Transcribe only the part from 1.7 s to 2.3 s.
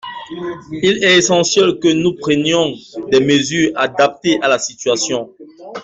que nous